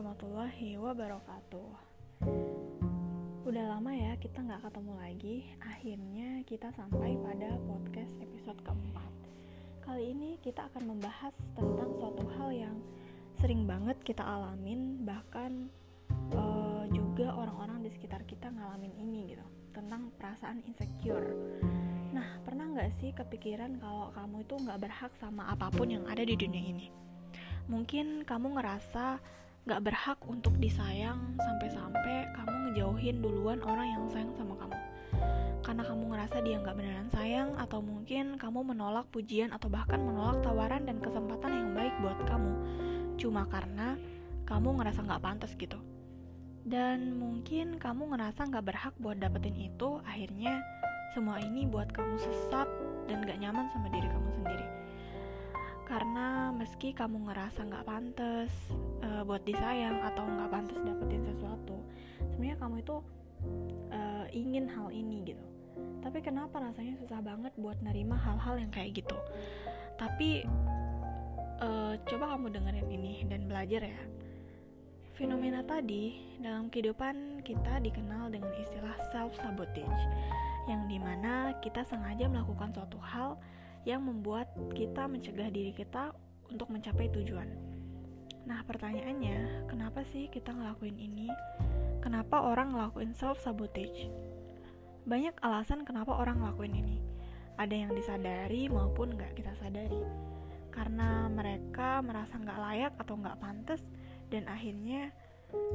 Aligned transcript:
warahmatullahi 0.00 0.80
wabarakatuh. 0.80 1.70
Udah 3.44 3.64
lama 3.68 3.92
ya 3.92 4.16
kita 4.16 4.40
nggak 4.40 4.64
ketemu 4.64 4.92
lagi. 4.96 5.36
Akhirnya 5.60 6.40
kita 6.48 6.72
sampai 6.72 7.20
pada 7.20 7.60
podcast 7.68 8.16
episode 8.24 8.56
keempat. 8.64 9.12
Kali 9.84 10.16
ini 10.16 10.40
kita 10.40 10.72
akan 10.72 10.96
membahas 10.96 11.36
tentang 11.52 11.92
suatu 12.00 12.24
hal 12.32 12.48
yang 12.48 12.76
sering 13.44 13.68
banget 13.68 14.00
kita 14.00 14.24
alamin 14.24 15.04
Bahkan 15.04 15.68
uh, 16.32 16.88
juga 16.88 17.36
orang-orang 17.36 17.84
di 17.84 17.92
sekitar 17.92 18.24
kita 18.24 18.48
ngalamin 18.56 18.96
ini 18.96 19.36
gitu 19.36 19.44
Tentang 19.76 20.16
perasaan 20.16 20.64
insecure. 20.64 21.28
Nah, 22.16 22.40
pernah 22.40 22.72
nggak 22.72 23.04
sih 23.04 23.12
kepikiran 23.12 23.76
kalau 23.76 24.08
kamu 24.16 24.48
itu 24.48 24.56
nggak 24.64 24.80
berhak 24.80 25.12
sama 25.20 25.52
apa 25.52 25.68
pun 25.68 25.92
yang 25.92 26.08
ada 26.08 26.24
di 26.24 26.40
dunia 26.40 26.64
ini? 26.72 26.88
Mungkin 27.68 28.24
kamu 28.24 28.56
ngerasa 28.56 29.20
gak 29.68 29.84
berhak 29.84 30.16
untuk 30.24 30.56
disayang 30.56 31.36
sampai-sampai 31.36 32.32
kamu 32.32 32.54
ngejauhin 32.70 33.16
duluan 33.20 33.60
orang 33.60 33.88
yang 33.92 34.04
sayang 34.08 34.32
sama 34.32 34.56
kamu. 34.56 34.78
Karena 35.60 35.82
kamu 35.84 36.02
ngerasa 36.10 36.36
dia 36.40 36.56
gak 36.64 36.76
beneran 36.80 37.08
sayang, 37.12 37.52
atau 37.60 37.84
mungkin 37.84 38.40
kamu 38.40 38.72
menolak 38.72 39.04
pujian 39.12 39.52
atau 39.52 39.68
bahkan 39.68 40.00
menolak 40.00 40.40
tawaran 40.40 40.88
dan 40.88 40.96
kesempatan 41.04 41.52
yang 41.52 41.70
baik 41.76 41.94
buat 42.00 42.18
kamu, 42.24 42.52
cuma 43.20 43.44
karena 43.52 44.00
kamu 44.48 44.80
ngerasa 44.80 45.04
gak 45.04 45.22
pantas 45.22 45.52
gitu. 45.60 45.76
Dan 46.64 47.20
mungkin 47.20 47.76
kamu 47.76 48.16
ngerasa 48.16 48.48
gak 48.48 48.64
berhak 48.64 48.94
buat 48.96 49.20
dapetin 49.20 49.56
itu, 49.60 50.00
akhirnya 50.08 50.64
semua 51.12 51.36
ini 51.44 51.68
buat 51.68 51.92
kamu 51.92 52.16
sesat 52.16 52.68
dan 53.12 53.28
gak 53.28 53.36
nyaman 53.36 53.68
sama 53.76 53.92
diri 53.92 54.08
kamu 54.08 54.30
sendiri 54.40 54.79
karena 55.90 56.54
meski 56.54 56.94
kamu 56.94 57.26
ngerasa 57.26 57.66
nggak 57.66 57.82
pantas 57.82 58.50
uh, 59.02 59.26
buat 59.26 59.42
disayang 59.42 59.98
atau 60.06 60.22
nggak 60.22 60.50
pantas 60.54 60.78
dapetin 60.86 61.26
sesuatu 61.26 61.82
sebenarnya 62.30 62.56
kamu 62.62 62.74
itu 62.78 62.96
uh, 63.90 64.26
ingin 64.30 64.70
hal 64.70 64.88
ini 64.94 65.34
gitu. 65.34 65.44
Tapi 66.00 66.22
kenapa 66.22 66.62
rasanya 66.62 66.94
susah 67.02 67.20
banget 67.20 67.50
buat 67.58 67.76
nerima 67.82 68.14
hal-hal 68.14 68.62
yang 68.62 68.70
kayak 68.70 69.02
gitu? 69.02 69.18
Tapi 69.98 70.46
uh, 71.60 71.98
coba 72.06 72.38
kamu 72.38 72.54
dengerin 72.54 72.88
ini 72.88 73.14
dan 73.26 73.50
belajar 73.50 73.84
ya. 73.84 74.00
Fenomena 75.18 75.60
tadi 75.66 76.16
dalam 76.40 76.72
kehidupan 76.72 77.44
kita 77.44 77.82
dikenal 77.84 78.32
dengan 78.32 78.54
istilah 78.56 78.96
self 79.12 79.36
sabotage 79.36 80.04
yang 80.64 80.88
di 80.88 80.96
mana 80.96 81.52
kita 81.60 81.84
sengaja 81.84 82.24
melakukan 82.30 82.72
suatu 82.72 82.96
hal 83.02 83.36
yang 83.88 84.04
membuat 84.04 84.52
kita 84.76 85.08
mencegah 85.08 85.48
diri 85.48 85.72
kita 85.72 86.12
untuk 86.52 86.68
mencapai 86.68 87.08
tujuan. 87.14 87.48
Nah, 88.44 88.60
pertanyaannya, 88.66 89.68
kenapa 89.70 90.02
sih 90.10 90.26
kita 90.28 90.50
ngelakuin 90.52 90.96
ini? 90.96 91.28
Kenapa 92.00 92.42
orang 92.42 92.74
ngelakuin 92.74 93.12
self-sabotage? 93.14 94.08
Banyak 95.04 95.38
alasan 95.40 95.84
kenapa 95.84 96.16
orang 96.16 96.40
ngelakuin 96.40 96.74
ini. 96.76 96.98
Ada 97.60 97.74
yang 97.76 97.92
disadari 97.92 98.68
maupun 98.72 99.16
nggak 99.16 99.36
kita 99.36 99.52
sadari. 99.60 100.00
Karena 100.72 101.28
mereka 101.28 102.00
merasa 102.00 102.40
nggak 102.40 102.60
layak 102.60 102.92
atau 102.96 103.14
nggak 103.20 103.38
pantas, 103.42 103.84
dan 104.32 104.48
akhirnya 104.48 105.12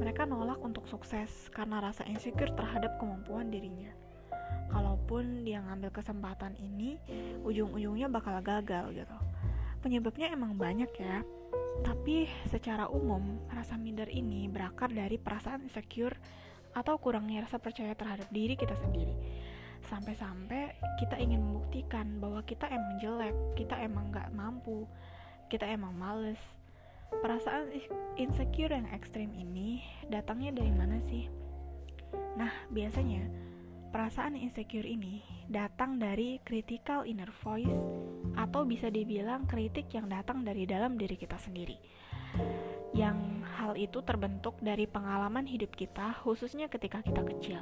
mereka 0.00 0.24
nolak 0.24 0.56
untuk 0.64 0.88
sukses 0.88 1.52
karena 1.52 1.84
rasa 1.84 2.02
insecure 2.08 2.52
terhadap 2.56 2.96
kemampuan 2.96 3.52
dirinya 3.52 3.92
kalaupun 5.06 5.46
dia 5.46 5.62
ngambil 5.62 5.94
kesempatan 5.94 6.58
ini 6.58 6.98
ujung-ujungnya 7.46 8.10
bakal 8.10 8.42
gagal 8.42 8.90
gitu. 8.90 9.16
Penyebabnya 9.78 10.34
emang 10.34 10.58
banyak 10.58 10.90
ya 10.98 11.22
tapi 11.86 12.26
secara 12.50 12.90
umum 12.90 13.38
rasa 13.46 13.78
minder 13.78 14.10
ini 14.10 14.50
berakar 14.50 14.90
dari 14.90 15.14
perasaan 15.14 15.70
insecure 15.70 16.18
atau 16.74 16.98
kurangnya 16.98 17.46
rasa 17.46 17.62
percaya 17.62 17.94
terhadap 17.94 18.26
diri 18.34 18.58
kita 18.58 18.74
sendiri. 18.82 19.14
Sampai-sampai 19.86 20.74
kita 20.98 21.22
ingin 21.22 21.38
membuktikan 21.38 22.18
bahwa 22.18 22.42
kita 22.42 22.66
emang 22.66 22.98
jelek 22.98 23.36
kita 23.54 23.78
emang 23.78 24.10
gak 24.10 24.34
mampu 24.34 24.90
kita 25.46 25.70
emang 25.70 25.94
males. 25.94 26.42
Perasaan 27.22 27.70
insecure 28.18 28.74
yang 28.74 28.90
ekstrim 28.90 29.30
ini 29.38 29.86
datangnya 30.10 30.58
dari 30.58 30.74
mana 30.74 30.98
sih? 31.06 31.30
Nah 32.34 32.50
biasanya 32.74 33.45
Perasaan 33.90 34.36
insecure 34.36 34.86
ini 34.86 35.22
datang 35.46 35.96
dari 35.96 36.42
critical 36.42 37.06
inner 37.06 37.30
voice 37.42 37.78
atau 38.36 38.66
bisa 38.66 38.90
dibilang 38.90 39.46
kritik 39.48 39.88
yang 39.94 40.10
datang 40.10 40.42
dari 40.42 40.66
dalam 40.68 40.98
diri 40.98 41.16
kita 41.16 41.38
sendiri. 41.38 41.78
Yang 42.92 43.18
hal 43.56 43.72
itu 43.78 44.02
terbentuk 44.02 44.58
dari 44.60 44.84
pengalaman 44.84 45.46
hidup 45.46 45.72
kita 45.72 46.18
khususnya 46.20 46.66
ketika 46.66 47.00
kita 47.00 47.22
kecil. 47.24 47.60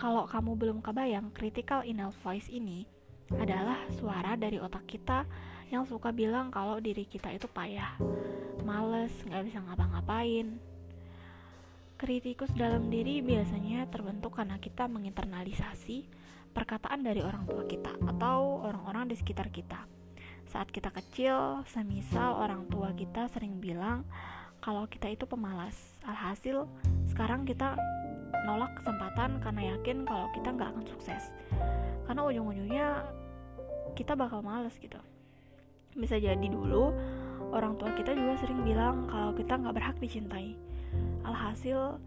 Kalau 0.00 0.24
kamu 0.24 0.56
belum 0.56 0.78
kebayang, 0.80 1.32
critical 1.36 1.84
inner 1.84 2.12
voice 2.24 2.48
ini 2.48 2.88
adalah 3.36 3.78
suara 3.94 4.34
dari 4.34 4.58
otak 4.58 4.88
kita 4.88 5.28
yang 5.70 5.86
suka 5.86 6.10
bilang 6.10 6.50
kalau 6.50 6.82
diri 6.82 7.06
kita 7.06 7.30
itu 7.30 7.46
payah, 7.46 7.94
males, 8.66 9.14
nggak 9.22 9.44
bisa 9.46 9.58
ngapa-ngapain, 9.62 10.58
Kritikus 12.00 12.48
dalam 12.56 12.88
diri 12.88 13.20
biasanya 13.20 13.84
terbentuk 13.92 14.40
karena 14.40 14.56
kita 14.56 14.88
menginternalisasi 14.88 16.08
perkataan 16.48 17.04
dari 17.04 17.20
orang 17.20 17.44
tua 17.44 17.68
kita 17.68 17.92
atau 18.08 18.64
orang-orang 18.64 19.12
di 19.12 19.20
sekitar 19.20 19.52
kita. 19.52 19.84
Saat 20.48 20.72
kita 20.72 20.88
kecil, 20.96 21.60
semisal 21.68 22.40
orang 22.40 22.64
tua 22.72 22.96
kita 22.96 23.28
sering 23.28 23.60
bilang 23.60 24.08
kalau 24.64 24.88
kita 24.88 25.12
itu 25.12 25.28
pemalas. 25.28 25.76
Alhasil, 26.00 26.64
sekarang 27.04 27.44
kita 27.44 27.76
nolak 28.48 28.80
kesempatan 28.80 29.36
karena 29.44 29.76
yakin 29.76 30.08
kalau 30.08 30.32
kita 30.32 30.56
nggak 30.56 30.72
akan 30.72 30.84
sukses. 30.88 31.36
Karena 32.08 32.24
ujung-ujungnya 32.24 33.04
kita 33.92 34.16
bakal 34.16 34.40
males 34.40 34.72
gitu. 34.80 34.96
Bisa 35.92 36.16
jadi 36.16 36.48
dulu 36.48 36.96
orang 37.52 37.76
tua 37.76 37.92
kita 37.92 38.16
juga 38.16 38.40
sering 38.40 38.64
bilang 38.64 39.04
kalau 39.04 39.36
kita 39.36 39.60
nggak 39.60 39.76
berhak 39.76 40.00
dicintai 40.00 40.69
alhasil 41.50 41.98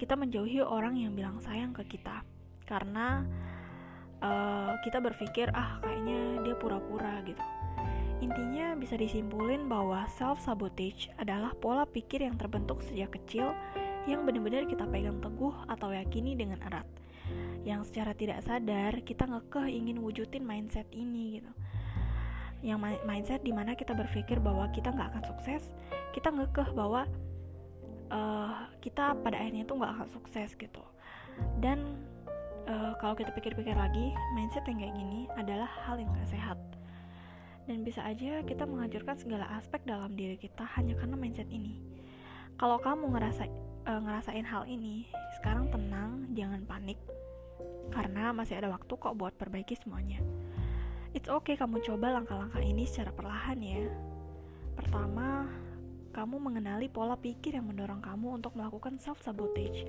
kita 0.00 0.16
menjauhi 0.16 0.64
orang 0.64 0.96
yang 0.96 1.12
bilang 1.12 1.36
sayang 1.44 1.76
ke 1.76 1.84
kita. 1.84 2.24
Karena 2.64 3.28
uh, 4.24 4.72
kita 4.80 5.04
berpikir 5.04 5.52
ah 5.52 5.76
kayaknya 5.84 6.40
dia 6.48 6.56
pura-pura 6.56 7.20
gitu. 7.28 7.44
Intinya 8.24 8.72
bisa 8.72 8.96
disimpulin 8.96 9.68
bahwa 9.68 10.08
self 10.16 10.40
sabotage 10.40 11.12
adalah 11.20 11.52
pola 11.60 11.84
pikir 11.84 12.24
yang 12.24 12.40
terbentuk 12.40 12.80
sejak 12.80 13.12
kecil 13.12 13.52
yang 14.08 14.24
benar-benar 14.24 14.64
kita 14.64 14.88
pegang 14.88 15.20
teguh 15.20 15.52
atau 15.68 15.92
yakini 15.92 16.32
dengan 16.32 16.64
erat. 16.64 16.88
Yang 17.68 17.92
secara 17.92 18.16
tidak 18.16 18.48
sadar 18.48 19.04
kita 19.04 19.28
ngekeh 19.28 19.76
ingin 19.76 20.00
wujudin 20.00 20.40
mindset 20.40 20.88
ini 20.96 21.36
gitu. 21.36 21.52
Yang 22.64 22.96
mindset 23.04 23.44
di 23.44 23.52
mana 23.52 23.76
kita 23.76 23.92
berpikir 23.92 24.40
bahwa 24.40 24.72
kita 24.72 24.88
nggak 24.88 25.12
akan 25.12 25.24
sukses 25.28 25.68
kita 26.16 26.32
ngekeh 26.32 26.72
bahwa 26.72 27.04
uh, 28.10 28.70
kita 28.82 29.14
pada 29.20 29.40
akhirnya 29.40 29.64
tuh 29.66 29.78
nggak 29.78 29.92
akan 29.98 30.08
sukses 30.10 30.54
gitu. 30.58 30.82
Dan 31.60 32.00
uh, 32.66 32.92
kalau 32.98 33.14
kita 33.14 33.30
pikir-pikir 33.32 33.74
lagi 33.76 34.12
mindset 34.34 34.66
yang 34.66 34.82
kayak 34.82 34.94
gini 34.96 35.20
adalah 35.38 35.70
hal 35.86 35.96
yang 36.00 36.10
gak 36.12 36.30
sehat. 36.30 36.58
Dan 37.66 37.82
bisa 37.82 38.06
aja 38.06 38.46
kita 38.46 38.62
menghancurkan 38.62 39.18
segala 39.18 39.50
aspek 39.58 39.82
dalam 39.82 40.14
diri 40.14 40.38
kita 40.38 40.62
hanya 40.78 40.94
karena 40.94 41.18
mindset 41.18 41.50
ini. 41.50 41.82
Kalau 42.56 42.78
kamu 42.78 43.10
ngerasa 43.10 43.44
uh, 43.90 44.00
ngerasain 44.00 44.46
hal 44.46 44.64
ini 44.70 45.10
sekarang 45.40 45.68
tenang 45.68 46.30
jangan 46.32 46.62
panik. 46.64 46.98
Karena 47.90 48.34
masih 48.34 48.58
ada 48.58 48.70
waktu 48.70 48.92
kok 48.98 49.14
buat 49.18 49.34
perbaiki 49.34 49.78
semuanya. 49.78 50.22
It's 51.14 51.30
okay 51.32 51.56
kamu 51.56 51.80
coba 51.80 52.12
langkah-langkah 52.12 52.60
ini 52.60 52.84
secara 52.84 53.10
perlahan 53.14 53.58
ya. 53.62 53.88
Pertama 54.76 55.48
kamu 56.16 56.40
mengenali 56.40 56.88
pola 56.88 57.12
pikir 57.12 57.60
yang 57.60 57.68
mendorong 57.68 58.00
kamu 58.00 58.40
untuk 58.40 58.56
melakukan 58.56 58.96
self-sabotage. 58.96 59.84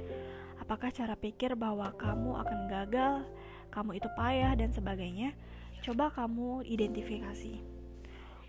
Apakah 0.59 0.91
cara 0.91 1.15
pikir 1.15 1.55
bahwa 1.55 1.87
kamu 1.95 2.35
akan 2.43 2.59
gagal, 2.67 3.23
kamu 3.71 3.95
itu 3.95 4.11
payah, 4.19 4.51
dan 4.59 4.75
sebagainya? 4.75 5.31
Coba 5.79 6.11
kamu 6.11 6.67
identifikasi. 6.67 7.63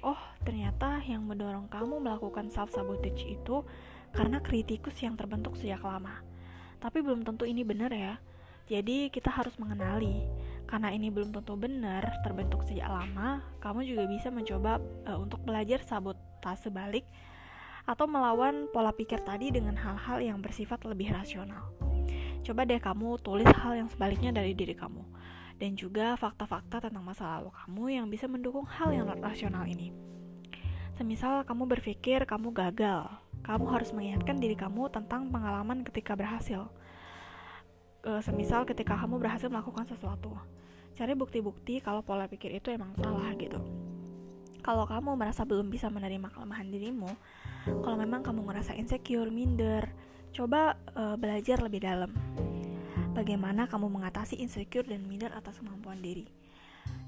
Oh, 0.02 0.18
ternyata 0.42 0.98
yang 1.06 1.22
mendorong 1.22 1.70
kamu 1.70 2.02
melakukan 2.02 2.50
self-sabotage 2.50 3.22
itu 3.38 3.62
karena 4.10 4.42
kritikus 4.42 4.98
yang 4.98 5.14
terbentuk 5.14 5.54
sejak 5.54 5.78
lama. 5.86 6.26
Tapi 6.82 6.98
belum 6.98 7.22
tentu 7.22 7.46
ini 7.46 7.62
benar 7.62 7.94
ya. 7.94 8.18
Jadi 8.66 9.06
kita 9.14 9.30
harus 9.30 9.54
mengenali. 9.54 10.26
Karena 10.66 10.90
ini 10.90 11.14
belum 11.14 11.30
tentu 11.30 11.54
benar, 11.54 12.04
terbentuk 12.26 12.66
sejak 12.66 12.90
lama, 12.90 13.40
kamu 13.62 13.86
juga 13.86 14.04
bisa 14.10 14.28
mencoba 14.34 14.82
uh, 15.06 15.16
untuk 15.16 15.40
belajar 15.46 15.80
sabotase 15.86 16.74
balik 16.74 17.06
atau 17.88 18.04
melawan 18.04 18.68
pola 18.68 18.92
pikir 18.92 19.24
tadi 19.24 19.48
dengan 19.48 19.72
hal-hal 19.80 20.20
yang 20.20 20.38
bersifat 20.44 20.84
lebih 20.84 21.08
rasional. 21.08 21.72
Coba 22.44 22.68
deh 22.68 22.76
kamu 22.76 23.16
tulis 23.24 23.48
hal 23.48 23.80
yang 23.80 23.88
sebaliknya 23.88 24.28
dari 24.28 24.52
diri 24.52 24.76
kamu 24.76 25.00
dan 25.58 25.74
juga 25.74 26.14
fakta-fakta 26.14 26.84
tentang 26.84 27.02
masa 27.02 27.40
lalu 27.40 27.50
kamu 27.50 27.84
yang 27.98 28.06
bisa 28.12 28.30
mendukung 28.30 28.68
hal 28.68 28.92
yang 28.92 29.08
rasional 29.18 29.66
ini. 29.66 29.90
Semisal 31.00 31.42
kamu 31.48 31.64
berpikir 31.78 32.26
kamu 32.26 32.52
gagal, 32.52 33.08
kamu 33.46 33.64
harus 33.70 33.90
mengingatkan 33.94 34.36
diri 34.36 34.58
kamu 34.58 34.90
tentang 34.90 35.30
pengalaman 35.30 35.86
ketika 35.86 36.18
berhasil. 36.18 36.66
E, 38.02 38.18
semisal 38.22 38.66
ketika 38.66 38.98
kamu 38.98 39.22
berhasil 39.22 39.46
melakukan 39.46 39.86
sesuatu, 39.86 40.34
cari 40.98 41.14
bukti-bukti 41.14 41.78
kalau 41.78 42.02
pola 42.02 42.26
pikir 42.26 42.50
itu 42.50 42.74
emang 42.74 42.94
salah 42.98 43.30
gitu. 43.38 43.87
Kalau 44.68 44.84
kamu 44.84 45.16
merasa 45.16 45.48
belum 45.48 45.72
bisa 45.72 45.88
menerima 45.88 46.28
kelemahan 46.28 46.68
dirimu, 46.68 47.08
kalau 47.80 47.96
memang 47.96 48.20
kamu 48.20 48.44
ngerasa 48.52 48.76
insecure, 48.76 49.32
minder, 49.32 49.88
coba 50.36 50.76
e, 50.92 51.16
belajar 51.16 51.64
lebih 51.64 51.88
dalam. 51.88 52.12
Bagaimana 53.16 53.64
kamu 53.64 53.88
mengatasi 53.88 54.36
insecure 54.44 54.84
dan 54.84 55.08
minder 55.08 55.32
atas 55.32 55.56
kemampuan 55.64 56.04
diri. 56.04 56.28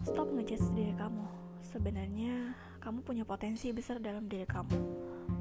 Stop 0.08 0.32
ngejudge 0.32 0.72
diri 0.72 0.96
kamu. 0.96 1.28
Sebenarnya 1.60 2.56
kamu 2.80 3.04
punya 3.04 3.28
potensi 3.28 3.68
besar 3.76 4.00
dalam 4.00 4.24
diri 4.24 4.48
kamu 4.48 4.80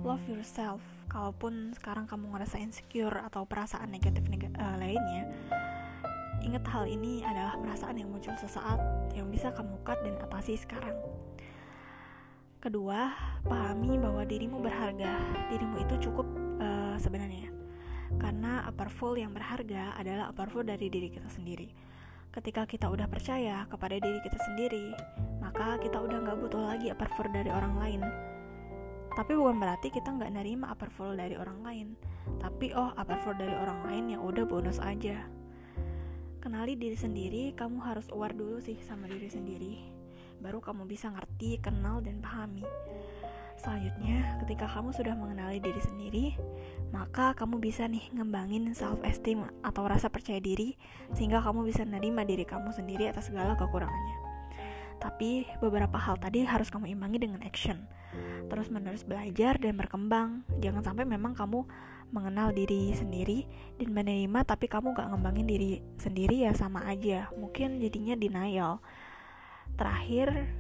love 0.03 0.23
yourself 0.27 0.83
kalaupun 1.07 1.71
sekarang 1.75 2.03
kamu 2.03 2.35
ngerasa 2.35 2.59
insecure 2.59 3.15
atau 3.23 3.47
perasaan 3.47 3.89
negatif 3.89 4.27
neg 4.27 4.47
uh, 4.59 4.75
lainnya 4.75 5.27
ingat 6.43 6.63
hal 6.71 6.87
ini 6.87 7.23
adalah 7.23 7.59
perasaan 7.59 7.99
yang 7.99 8.11
muncul 8.11 8.35
sesaat 8.39 8.79
yang 9.15 9.27
bisa 9.27 9.51
kamu 9.51 9.75
cut 9.83 9.99
dan 10.03 10.15
atasi 10.23 10.55
sekarang 10.55 10.95
kedua 12.59 13.15
pahami 13.47 13.95
bahwa 13.95 14.27
dirimu 14.27 14.59
berharga. 14.59 15.15
Dirimu 15.47 15.79
itu 15.79 16.11
cukup 16.11 16.27
uh, 16.59 16.99
sebenarnya. 16.99 17.47
Karena 18.19 18.67
approval 18.67 19.15
yang 19.15 19.31
berharga 19.31 19.95
adalah 19.95 20.35
approval 20.35 20.67
dari 20.67 20.91
diri 20.91 21.07
kita 21.07 21.31
sendiri. 21.31 21.71
Ketika 22.29 22.67
kita 22.67 22.91
udah 22.91 23.07
percaya 23.07 23.65
kepada 23.71 23.97
diri 23.97 24.19
kita 24.21 24.37
sendiri 24.37 24.93
maka 25.39 25.81
kita 25.81 25.97
udah 25.97 26.19
nggak 26.21 26.37
butuh 26.45 26.61
lagi 26.61 26.91
approval 26.91 27.31
dari 27.31 27.49
orang 27.49 27.73
lain. 27.79 28.01
Tapi 29.15 29.31
bukan 29.33 29.57
berarti 29.57 29.87
kita 29.89 30.13
nggak 30.13 30.35
nerima 30.35 30.75
approval 30.75 31.15
dari 31.15 31.39
orang 31.39 31.63
lain. 31.63 31.87
Tapi 32.43 32.75
oh 32.75 32.91
approval 32.99 33.39
dari 33.39 33.55
orang 33.55 33.81
lain 33.87 34.05
yang 34.13 34.21
udah 34.21 34.43
bonus 34.45 34.83
aja. 34.83 35.15
Kenali 36.43 36.75
diri 36.75 36.95
sendiri 36.95 37.55
kamu 37.55 37.79
harus 37.81 38.07
aware 38.11 38.35
dulu 38.35 38.59
sih 38.59 38.79
sama 38.83 39.07
diri 39.11 39.27
sendiri 39.27 39.98
baru 40.39 40.63
kamu 40.63 40.87
bisa 40.87 41.11
ngerti 41.11 41.59
kenal 41.59 41.99
dan 41.99 42.23
pahami. 42.23 42.63
Selanjutnya, 43.59 44.39
ketika 44.43 44.71
kamu 44.71 44.95
sudah 44.95 45.19
mengenali 45.19 45.59
diri 45.59 45.81
sendiri, 45.83 46.25
maka 46.95 47.35
kamu 47.35 47.59
bisa 47.59 47.91
nih 47.91 48.07
ngembangin 48.15 48.71
self 48.71 49.03
esteem 49.03 49.43
atau 49.59 49.83
rasa 49.83 50.07
percaya 50.07 50.39
diri 50.39 50.79
sehingga 51.11 51.43
kamu 51.43 51.67
bisa 51.67 51.83
menerima 51.83 52.23
diri 52.23 52.47
kamu 52.47 52.71
sendiri 52.71 53.11
atas 53.11 53.27
segala 53.27 53.59
kekurangannya. 53.59 54.17
Tapi 55.03 55.43
beberapa 55.59 55.99
hal 55.99 56.19
tadi 56.19 56.47
harus 56.47 56.71
kamu 56.71 56.87
imbangi 56.95 57.19
dengan 57.19 57.43
action. 57.43 57.83
Terus 58.47 58.71
menerus 58.71 59.03
belajar 59.03 59.59
dan 59.59 59.75
berkembang. 59.75 60.47
Jangan 60.63 60.83
sampai 60.83 61.03
memang 61.03 61.35
kamu 61.35 61.67
mengenal 62.09 62.55
diri 62.55 62.89
sendiri 62.97 63.45
dan 63.77 63.93
menerima 63.93 64.41
tapi 64.41 64.65
kamu 64.65 64.97
gak 64.97 65.13
ngembangin 65.13 65.45
diri 65.45 65.71
sendiri 65.99 66.47
ya 66.47 66.51
sama 66.55 66.87
aja. 66.87 67.27
Mungkin 67.35 67.79
jadinya 67.83 68.15
denial 68.15 68.81
terakhir 69.79 70.51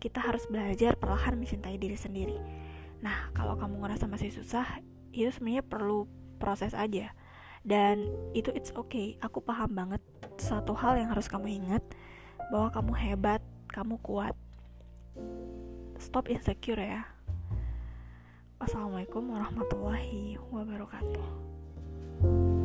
kita 0.00 0.24
harus 0.24 0.48
belajar 0.48 0.96
perlahan 0.96 1.36
mencintai 1.36 1.76
diri 1.76 2.00
sendiri. 2.00 2.40
Nah 3.04 3.28
kalau 3.36 3.60
kamu 3.60 3.84
ngerasa 3.84 4.08
masih 4.08 4.32
susah 4.32 4.80
itu 5.12 5.28
sebenarnya 5.28 5.60
perlu 5.60 6.08
proses 6.40 6.72
aja. 6.72 7.12
Dan 7.66 8.06
itu 8.32 8.48
it's 8.54 8.70
okay. 8.72 9.20
Aku 9.20 9.44
paham 9.44 9.76
banget 9.76 10.00
satu 10.40 10.72
hal 10.72 10.96
yang 10.96 11.12
harus 11.12 11.28
kamu 11.28 11.60
ingat 11.60 11.84
bahwa 12.48 12.72
kamu 12.72 12.92
hebat 12.96 13.42
kamu 13.68 14.00
kuat. 14.00 14.32
Stop 16.00 16.32
insecure 16.32 16.80
ya. 16.80 17.04
Wassalamualaikum 18.56 19.28
warahmatullahi 19.28 20.40
wabarakatuh. 20.48 22.55